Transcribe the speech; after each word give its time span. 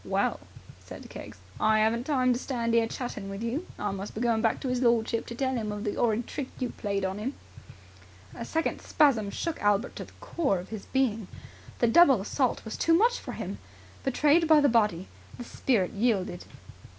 "Well," 0.03 0.39
said 0.83 1.11
Keggs, 1.11 1.37
"I 1.59 1.77
haven't 1.77 2.05
time 2.05 2.33
to 2.33 2.39
stand 2.39 2.73
'ere 2.73 2.87
chatting 2.87 3.29
with 3.29 3.43
you. 3.43 3.67
I 3.77 3.91
must 3.91 4.15
be 4.15 4.21
going 4.21 4.41
back 4.41 4.59
to 4.61 4.69
'is 4.69 4.81
lordship, 4.81 5.27
to 5.27 5.35
tell 5.35 5.55
'im 5.55 5.71
of 5.71 5.83
the 5.83 5.95
'orrid 5.95 6.25
trick 6.25 6.47
you 6.57 6.69
played 6.71 7.05
on 7.05 7.19
him." 7.19 7.35
A 8.33 8.43
second 8.43 8.81
spasm 8.81 9.29
shook 9.29 9.61
Albert 9.61 9.95
to 9.97 10.05
the 10.05 10.13
core 10.13 10.57
of 10.57 10.69
his 10.69 10.85
being. 10.87 11.27
The 11.77 11.87
double 11.87 12.19
assault 12.19 12.65
was 12.65 12.77
too 12.77 12.95
much 12.95 13.19
for 13.19 13.33
him. 13.33 13.59
Betrayed 14.03 14.47
by 14.47 14.59
the 14.59 14.67
body, 14.69 15.07
the 15.37 15.43
spirit 15.43 15.91
yielded. 15.91 16.45